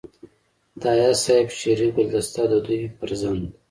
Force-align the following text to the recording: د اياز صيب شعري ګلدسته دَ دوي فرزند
د 0.81 0.83
اياز 0.97 1.17
صيب 1.25 1.47
شعري 1.59 1.87
ګلدسته 1.95 2.41
دَ 2.51 2.53
دوي 2.65 2.81
فرزند 2.97 3.43